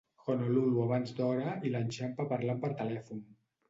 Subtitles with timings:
[0.25, 3.27] Honolulu abans d'hora i l'enxampa parlant per telèfon.